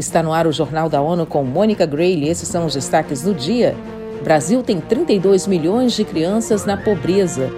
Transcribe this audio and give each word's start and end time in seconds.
Está 0.00 0.22
no 0.22 0.32
ar 0.32 0.46
o 0.46 0.52
Jornal 0.52 0.88
da 0.88 1.02
ONU 1.02 1.26
com 1.26 1.44
Mônica 1.44 1.84
Grayle. 1.84 2.26
Esses 2.26 2.48
são 2.48 2.64
os 2.64 2.72
destaques 2.72 3.20
do 3.20 3.34
dia. 3.34 3.76
Brasil 4.24 4.62
tem 4.62 4.80
32 4.80 5.46
milhões 5.46 5.92
de 5.92 6.06
crianças 6.06 6.64
na 6.64 6.74
pobreza. 6.74 7.50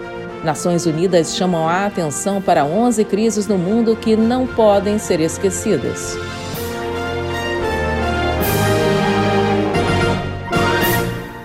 Nações 0.42 0.85
Unidas 0.85 1.37
chamam 1.37 1.69
a 1.69 1.87
atenção 1.87 2.42
para 2.42 2.65
11 2.65 3.04
crises 3.04 3.47
no 3.47 3.56
mundo 3.56 3.94
que 3.94 4.17
não 4.17 4.44
podem 4.44 4.99
ser 4.99 5.21
esquecidas. 5.21 6.17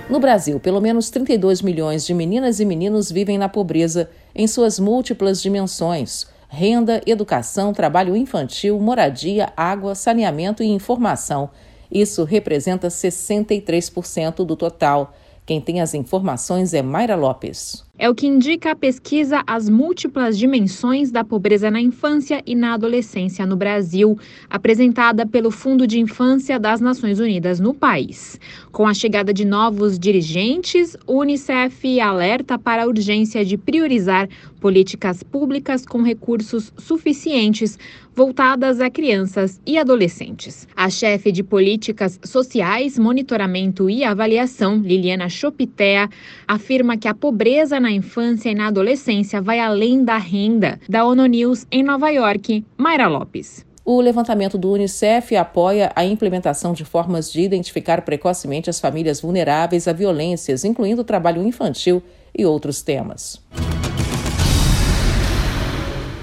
No 0.09 0.19
Brasil, 0.19 0.59
pelo 0.59 0.81
menos 0.81 1.11
32 1.11 1.61
milhões 1.61 2.07
de 2.07 2.13
meninas 2.15 2.59
e 2.59 2.65
meninos 2.65 3.11
vivem 3.11 3.37
na 3.37 3.47
pobreza 3.47 4.09
em 4.33 4.47
suas 4.47 4.79
múltiplas 4.79 5.43
dimensões 5.43 6.25
renda, 6.47 7.01
educação, 7.05 7.73
trabalho 7.73 8.15
infantil, 8.15 8.79
moradia, 8.79 9.51
água, 9.55 9.95
saneamento 9.95 10.63
e 10.63 10.67
informação. 10.67 11.49
Isso 11.91 12.23
representa 12.23 12.87
63% 12.87 14.45
do 14.45 14.55
total. 14.55 15.13
Quem 15.47 15.61
tem 15.61 15.79
as 15.79 15.93
informações 15.93 16.73
é 16.73 16.81
Mayra 16.81 17.15
Lopes. 17.15 17.87
É 17.97 18.09
o 18.09 18.13
que 18.13 18.27
indica 18.27 18.71
a 18.71 18.75
pesquisa 18.75 19.41
As 19.47 19.69
Múltiplas 19.69 20.37
Dimensões 20.37 21.09
da 21.09 21.23
Pobreza 21.23 21.71
na 21.71 21.79
Infância 21.79 22.43
e 22.45 22.53
na 22.53 22.73
Adolescência 22.73 23.45
no 23.45 23.55
Brasil, 23.55 24.19
apresentada 24.49 25.25
pelo 25.25 25.49
Fundo 25.49 25.87
de 25.87 26.01
Infância 26.01 26.59
das 26.59 26.81
Nações 26.81 27.21
Unidas 27.21 27.61
no 27.61 27.73
país. 27.73 28.37
Com 28.73 28.85
a 28.85 28.93
chegada 28.93 29.33
de 29.33 29.45
novos 29.45 29.97
dirigentes, 29.97 30.97
o 31.07 31.21
Unicef 31.21 31.97
alerta 32.01 32.59
para 32.59 32.83
a 32.83 32.87
urgência 32.87 33.45
de 33.45 33.57
priorizar 33.57 34.27
políticas 34.59 35.23
públicas 35.23 35.85
com 35.85 36.01
recursos 36.01 36.73
suficientes 36.77 37.79
voltadas 38.17 38.81
a 38.81 38.89
crianças 38.89 39.61
e 39.63 39.77
adolescentes. 39.77 40.67
A 40.75 40.89
chefe 40.89 41.31
de 41.31 41.43
políticas 41.43 42.19
sociais, 42.25 42.97
monitoramento 42.97 43.91
e 43.91 44.03
avaliação, 44.03 44.77
Liliana 44.77 45.29
Chopitea, 45.29 46.09
afirma 46.47 46.97
que 46.97 47.07
a 47.07 47.13
pobreza 47.13 47.79
na 47.79 47.91
infância 47.91 48.49
e 48.49 48.55
na 48.55 48.69
adolescência 48.69 49.39
vai 49.39 49.59
além 49.59 50.03
da 50.03 50.17
renda. 50.17 50.79
Da 50.89 51.05
ONU 51.05 51.27
News 51.27 51.67
em 51.71 51.83
Nova 51.83 52.09
York, 52.09 52.65
Mayra 52.75 53.07
Lopes. 53.07 53.63
O 53.85 54.01
levantamento 54.01 54.57
do 54.57 54.71
Unicef 54.71 55.35
apoia 55.35 55.91
a 55.95 56.03
implementação 56.03 56.73
de 56.73 56.83
formas 56.83 57.31
de 57.31 57.41
identificar 57.41 58.01
precocemente 58.01 58.67
as 58.67 58.79
famílias 58.79 59.21
vulneráveis 59.21 59.87
a 59.87 59.93
violências, 59.93 60.65
incluindo 60.65 61.03
o 61.03 61.05
trabalho 61.05 61.43
infantil 61.43 62.01
e 62.35 62.43
outros 62.43 62.81
temas. 62.81 63.39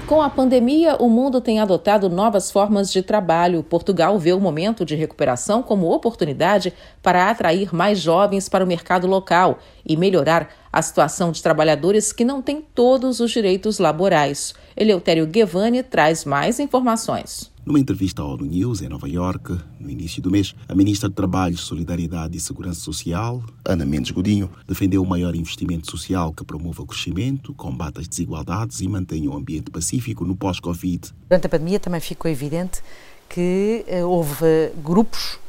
Com 0.07 0.21
a 0.21 0.29
pandemia, 0.29 0.95
o 0.97 1.09
mundo 1.09 1.41
tem 1.41 1.59
adotado 1.59 2.11
novas 2.11 2.51
formas 2.51 2.91
de 2.91 3.01
trabalho. 3.01 3.63
Portugal 3.63 4.19
vê 4.19 4.33
o 4.33 4.39
momento 4.39 4.85
de 4.85 4.93
recuperação 4.93 5.63
como 5.63 5.91
oportunidade 5.91 6.71
para 7.01 7.27
atrair 7.27 7.73
mais 7.73 7.99
jovens 7.99 8.47
para 8.47 8.63
o 8.63 8.67
mercado 8.67 9.07
local 9.07 9.57
e 9.83 9.97
melhorar 9.97 10.47
a 10.75 10.81
situação 10.81 11.31
de 11.31 11.41
trabalhadores 11.41 12.11
que 12.11 12.25
não 12.25 12.41
têm 12.41 12.61
todos 12.61 13.21
os 13.21 13.31
direitos 13.31 13.79
laborais. 13.79 14.53
Eleutério 14.75 15.25
Guevani 15.25 15.81
traz 15.81 16.25
mais 16.25 16.59
informações. 16.59 17.49
Numa 17.65 17.79
entrevista 17.79 18.21
à 18.21 18.25
ONU 18.25 18.45
News 18.45 18.81
em 18.81 18.89
Nova 18.89 19.07
York, 19.07 19.57
no 19.79 19.89
início 19.89 20.21
do 20.21 20.29
mês, 20.29 20.53
a 20.67 20.75
ministra 20.75 21.07
de 21.07 21.15
Trabalho, 21.15 21.57
Solidariedade 21.57 22.35
e 22.35 22.41
Segurança 22.41 22.81
Social, 22.81 23.41
Ana 23.63 23.85
Mendes 23.85 24.11
Godinho, 24.11 24.49
defendeu 24.67 25.01
o 25.01 25.07
maior 25.07 25.33
investimento 25.33 25.89
social 25.89 26.33
que 26.33 26.43
promova 26.43 26.81
o 26.81 26.85
crescimento, 26.85 27.53
combate 27.53 28.01
as 28.01 28.07
desigualdades 28.09 28.81
e 28.81 28.87
mantenha 28.89 29.31
o 29.31 29.37
ambiente 29.37 29.71
pacífico 29.71 30.25
no 30.25 30.35
pós-Covid. 30.35 31.09
Durante 31.29 31.47
a 31.47 31.49
pandemia 31.49 31.79
também 31.79 32.01
ficou 32.01 32.29
evidente 32.29 32.81
que 33.29 33.85
uh, 33.87 34.05
houve 34.05 34.71
grupos 34.83 35.39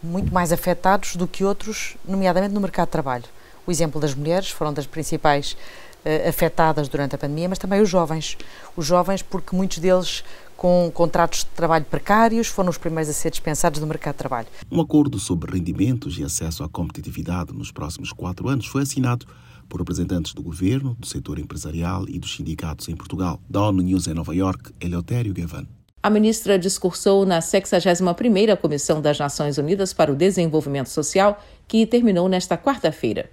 muito 0.00 0.32
mais 0.32 0.52
afetados 0.52 1.16
do 1.16 1.26
que 1.26 1.42
outros, 1.42 1.96
nomeadamente 2.06 2.54
no 2.54 2.60
mercado 2.60 2.86
de 2.86 2.92
trabalho. 2.92 3.24
O 3.68 3.70
exemplo 3.70 4.00
das 4.00 4.14
mulheres 4.14 4.48
foram 4.48 4.72
das 4.72 4.86
principais 4.86 5.52
uh, 5.52 6.26
afetadas 6.26 6.88
durante 6.88 7.14
a 7.14 7.18
pandemia, 7.18 7.50
mas 7.50 7.58
também 7.58 7.82
os 7.82 7.90
jovens. 7.90 8.38
Os 8.74 8.86
jovens, 8.86 9.20
porque 9.20 9.54
muitos 9.54 9.76
deles 9.76 10.24
com 10.56 10.90
contratos 10.92 11.40
de 11.40 11.50
trabalho 11.50 11.84
precários, 11.84 12.46
foram 12.46 12.70
os 12.70 12.78
primeiros 12.78 13.10
a 13.10 13.12
ser 13.12 13.30
dispensados 13.30 13.78
do 13.78 13.86
mercado 13.86 14.14
de 14.14 14.20
trabalho. 14.20 14.46
Um 14.72 14.80
acordo 14.80 15.18
sobre 15.18 15.52
rendimentos 15.52 16.18
e 16.18 16.24
acesso 16.24 16.64
à 16.64 16.68
competitividade 16.68 17.52
nos 17.52 17.70
próximos 17.70 18.10
quatro 18.10 18.48
anos 18.48 18.64
foi 18.64 18.84
assinado 18.84 19.26
por 19.68 19.80
representantes 19.80 20.32
do 20.32 20.42
governo, 20.42 20.96
do 20.98 21.06
setor 21.06 21.38
empresarial 21.38 22.08
e 22.08 22.18
dos 22.18 22.36
sindicatos 22.36 22.88
em 22.88 22.96
Portugal. 22.96 23.38
Da 23.50 23.60
ONU 23.60 23.82
News 23.82 24.06
em 24.06 24.14
Nova 24.14 24.34
York, 24.34 24.72
Eleutério 24.80 25.34
Gavan. 25.34 25.66
A 26.02 26.08
ministra 26.08 26.58
discursou 26.58 27.26
na 27.26 27.40
61ª 27.40 28.56
Comissão 28.56 29.02
das 29.02 29.18
Nações 29.18 29.58
Unidas 29.58 29.92
para 29.92 30.10
o 30.10 30.16
Desenvolvimento 30.16 30.88
Social, 30.88 31.38
que 31.66 31.84
terminou 31.84 32.30
nesta 32.30 32.56
quarta-feira. 32.56 33.28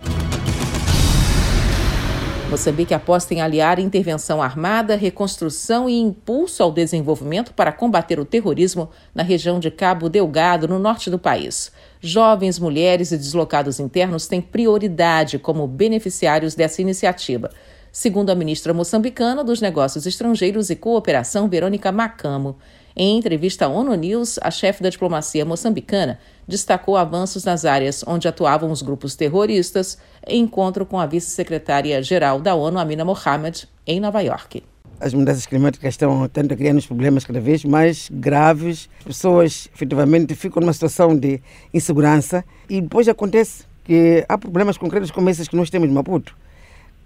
Moçambique 2.55 2.93
aposta 2.93 3.33
em 3.33 3.41
aliar 3.41 3.79
intervenção 3.79 4.41
armada, 4.41 4.95
reconstrução 4.95 5.89
e 5.89 5.99
impulso 5.99 6.63
ao 6.63 6.71
desenvolvimento 6.71 7.53
para 7.53 7.69
combater 7.69 8.17
o 8.17 8.23
terrorismo 8.23 8.89
na 9.13 9.23
região 9.23 9.59
de 9.59 9.69
Cabo 9.69 10.07
Delgado, 10.07 10.65
no 10.65 10.79
norte 10.79 11.09
do 11.09 11.19
país. 11.19 11.69
Jovens, 11.99 12.57
mulheres 12.57 13.11
e 13.11 13.17
deslocados 13.17 13.77
internos 13.77 14.25
têm 14.25 14.39
prioridade 14.39 15.37
como 15.37 15.67
beneficiários 15.67 16.55
dessa 16.55 16.81
iniciativa. 16.81 17.51
Segundo 17.95 18.29
a 18.29 18.35
ministra 18.35 18.73
moçambicana 18.73 19.41
dos 19.41 19.61
Negócios 19.61 20.05
Estrangeiros 20.05 20.69
e 20.69 20.75
Cooperação, 20.75 21.47
Verônica 21.47 21.93
Macamo, 21.93 22.57
em 22.93 23.17
entrevista 23.17 23.67
à 23.67 23.69
ONU 23.69 23.95
News, 23.95 24.37
a 24.41 24.51
chefe 24.51 24.83
da 24.83 24.89
diplomacia 24.89 25.45
moçambicana 25.45 26.19
destacou 26.45 26.97
avanços 26.97 27.45
nas 27.45 27.63
áreas 27.63 28.03
onde 28.05 28.27
atuavam 28.27 28.69
os 28.69 28.81
grupos 28.81 29.15
terroristas 29.15 29.97
em 30.27 30.41
encontro 30.41 30.85
com 30.85 30.99
a 30.99 31.05
vice-secretária-geral 31.05 32.41
da 32.41 32.53
ONU, 32.53 32.79
Amina 32.79 33.05
Mohamed, 33.05 33.65
em 33.87 34.01
Nova 34.01 34.19
York. 34.19 34.61
As 34.99 35.13
mudanças 35.13 35.45
climáticas 35.45 35.93
estão 35.93 36.27
tendo 36.27 36.53
a 36.53 36.57
criar 36.57 36.75
problemas 36.81 37.23
cada 37.23 37.39
vez 37.39 37.63
mais 37.63 38.09
graves. 38.11 38.89
As 38.99 39.05
pessoas, 39.05 39.69
efetivamente, 39.73 40.35
ficam 40.35 40.59
numa 40.59 40.73
situação 40.73 41.17
de 41.17 41.41
insegurança 41.73 42.43
e 42.69 42.81
depois 42.81 43.07
acontece 43.07 43.63
que 43.85 44.25
há 44.27 44.37
problemas 44.37 44.77
concretos 44.77 45.11
como 45.11 45.29
esses 45.29 45.47
que 45.47 45.55
nós 45.55 45.69
temos 45.69 45.87
em 45.87 45.93
Maputo. 45.93 46.35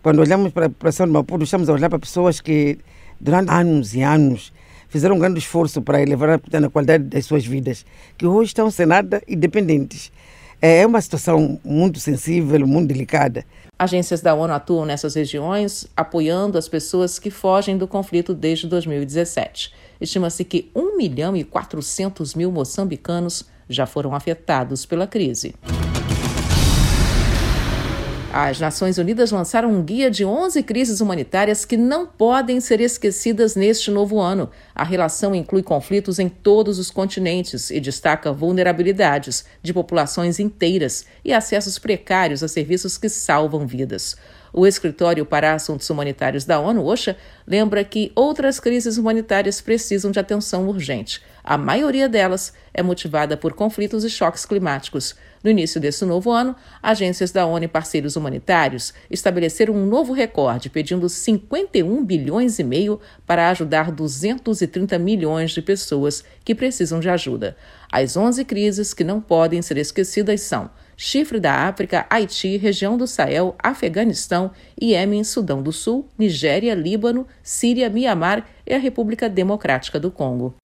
Quando 0.02 0.20
olhamos 0.20 0.54
para 0.54 0.68
a 0.68 0.70
população 0.70 1.06
de 1.06 1.12
Maputo, 1.12 1.44
estamos 1.44 1.68
a 1.68 1.74
olhar 1.74 1.90
para 1.90 2.00
pessoas 2.00 2.40
que, 2.40 2.78
durante 3.20 3.52
anos 3.52 3.94
e 3.94 4.02
anos, 4.02 4.54
fizeram 4.88 5.18
um 5.18 5.20
grande 5.20 5.40
esforço 5.40 5.82
para 5.82 6.02
elevar 6.02 6.30
a 6.30 6.70
qualidade 6.70 7.04
das 7.04 7.26
suas 7.26 7.46
vidas, 7.46 7.86
que 8.18 8.26
hoje 8.26 8.48
estão 8.48 8.72
sem 8.72 8.86
nada 8.86 9.22
e 9.28 9.36
dependentes. 9.36 10.10
É 10.62 10.88
uma 10.88 11.02
situação 11.02 11.60
muito 11.66 12.00
sensível, 12.00 12.66
muito 12.66 12.88
delicada. 12.88 13.46
Agências 13.78 14.22
da 14.22 14.34
ONU 14.34 14.54
atuam 14.54 14.86
nessas 14.86 15.16
regiões, 15.16 15.86
apoiando 15.98 16.58
as 16.58 16.70
pessoas 16.70 17.20
que 17.20 17.30
fogem 17.30 17.78
do 17.78 17.88
conflito 17.88 18.34
desde 18.34 18.68
2017. 18.68 19.74
Estima-se 20.00 20.46
que 20.46 20.72
1 20.74 20.96
milhão 20.96 21.36
e 21.36 21.44
400 21.44 22.36
mil 22.36 22.52
moçambicanos 22.54 23.50
já 23.70 23.86
foram 23.86 24.16
afetados 24.16 24.86
pela 24.86 25.06
crise. 25.06 25.56
As 28.48 28.58
Nações 28.58 28.98
Unidas 28.98 29.32
lançaram 29.32 29.70
um 29.70 29.84
guia 29.84 30.10
de 30.10 30.24
11 30.24 30.64
crises 30.64 31.02
humanitárias 31.02 31.66
que 31.66 31.76
não 31.76 32.06
podem 32.08 32.62
ser 32.62 32.80
esquecidas 32.80 33.54
neste 33.54 33.92
novo 33.92 34.18
ano. 34.18 34.50
A 34.74 34.86
relação 34.86 35.36
inclui 35.36 35.62
conflitos 35.62 36.20
em 36.20 36.30
todos 36.30 36.80
os 36.80 36.90
continentes 36.90 37.70
e 37.70 37.82
destaca 37.82 38.32
vulnerabilidades 38.32 39.44
de 39.62 39.74
populações 39.74 40.40
inteiras 40.40 41.06
e 41.24 41.34
acessos 41.34 41.78
precários 41.78 42.42
a 42.42 42.48
serviços 42.48 42.98
que 42.98 43.10
salvam 43.10 43.68
vidas. 43.68 44.16
O 44.54 44.66
Escritório 44.66 45.26
para 45.26 45.54
Assuntos 45.54 45.90
Humanitários 45.90 46.46
da 46.46 46.60
ONU, 46.60 46.84
OSHA, 46.86 47.18
lembra 47.46 47.84
que 47.84 48.12
outras 48.16 48.60
crises 48.60 48.98
humanitárias 48.98 49.62
precisam 49.62 50.12
de 50.12 50.20
atenção 50.20 50.68
urgente. 50.68 51.22
A 51.50 51.58
maioria 51.58 52.08
delas 52.08 52.54
é 52.72 52.84
motivada 52.84 53.36
por 53.36 53.54
conflitos 53.54 54.04
e 54.04 54.10
choques 54.12 54.46
climáticos. 54.46 55.16
No 55.44 55.50
início 55.50 55.82
desse 55.82 56.06
novo 56.06 56.30
ano, 56.30 56.56
agências 56.80 57.32
da 57.32 57.44
ONU 57.44 57.66
e 57.66 57.68
parceiros 57.68 58.16
humanitários 58.16 58.94
estabeleceram 59.10 59.74
um 59.74 59.84
novo 59.84 60.14
recorde, 60.14 60.70
pedindo 60.70 61.10
51 61.10 62.06
bilhões 62.06 62.60
e 62.60 62.64
meio 62.64 63.00
para 63.26 63.50
ajudar 63.50 63.92
230 63.92 65.00
milhões 65.00 65.50
de 65.50 65.64
pessoas 65.64 66.24
que 66.46 66.54
precisam 66.54 67.00
de 67.00 67.10
ajuda. 67.10 67.58
As 67.92 68.16
11 68.16 68.46
crises 68.46 68.94
que 68.94 69.04
não 69.04 69.20
podem 69.20 69.64
ser 69.64 69.78
esquecidas 69.78 70.42
são 70.42 70.70
Chifre 71.02 71.40
da 71.40 71.68
África, 71.68 72.06
Haiti, 72.10 72.58
região 72.58 72.96
do 72.96 73.08
Sahel, 73.08 73.56
Afeganistão, 73.58 74.52
Iêmen, 74.80 75.24
Sudão 75.24 75.64
do 75.64 75.72
Sul, 75.72 76.08
Nigéria, 76.16 76.76
Líbano, 76.76 77.26
Síria, 77.42 77.90
Mianmar 77.90 78.46
e 78.68 78.74
a 78.74 78.78
República 78.78 79.28
Democrática 79.30 80.00
do 80.00 80.12
Congo. 80.12 80.59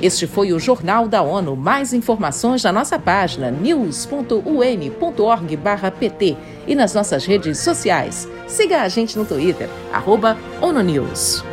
Este 0.00 0.26
foi 0.26 0.52
o 0.52 0.58
Jornal 0.58 1.06
da 1.06 1.22
ONU. 1.22 1.54
Mais 1.54 1.92
informações 1.92 2.64
na 2.64 2.72
nossa 2.72 2.98
página 2.98 3.50
news.un.org/pt 3.50 6.36
e 6.66 6.74
nas 6.74 6.94
nossas 6.94 7.26
redes 7.26 7.58
sociais. 7.58 8.26
Siga 8.46 8.80
a 8.82 8.88
gente 8.88 9.18
no 9.18 9.24
Twitter, 9.24 9.68
arroba 9.92 10.36
ONU 10.60 10.82
News. 10.82 11.49